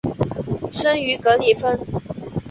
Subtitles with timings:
[0.71, 1.79] 生于格里芬。